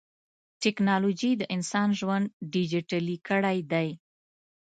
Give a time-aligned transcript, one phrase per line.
[0.63, 3.89] ټکنالوجي د انسان ژوند ډیجیټلي کړی دی.